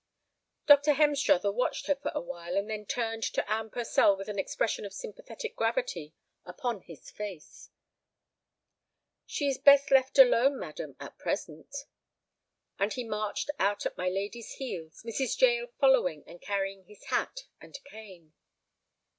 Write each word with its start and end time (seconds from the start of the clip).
Dr. 0.65 0.93
Hemstruther 0.93 1.51
watched 1.53 1.85
her 1.85 1.93
for 1.95 2.09
a 2.15 2.19
while, 2.21 2.57
and 2.57 2.67
then 2.67 2.87
turned 2.87 3.21
to 3.21 3.47
Anne 3.47 3.69
Purcell 3.69 4.17
with 4.17 4.29
an 4.29 4.39
expression 4.39 4.83
of 4.83 4.93
sympathetic 4.93 5.55
gravity 5.55 6.15
upon 6.43 6.81
his 6.81 7.11
face. 7.11 7.69
"She 9.27 9.47
is 9.47 9.59
best 9.59 9.91
left 9.91 10.17
alone, 10.17 10.59
madam, 10.59 10.95
at 10.99 11.19
present." 11.19 11.85
And 12.79 12.91
he 12.91 13.03
marched 13.03 13.51
out 13.59 13.85
at 13.85 13.95
my 13.95 14.09
lady's 14.09 14.53
heels, 14.53 15.03
Mrs. 15.05 15.39
Jael 15.39 15.67
following 15.79 16.23
and 16.25 16.41
carrying 16.41 16.85
his 16.85 17.03
hat 17.11 17.41
and 17.59 17.77
cane. 17.83 18.33